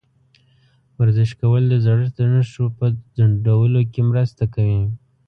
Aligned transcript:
ورزش 0.99 1.29
کول 1.41 1.63
د 1.69 1.73
زړښت 1.85 2.13
د 2.17 2.21
نښو 2.33 2.65
په 2.77 2.85
ځنډولو 3.17 3.81
کې 3.91 4.01
مرسته 4.11 4.43
کوي. 4.53 4.81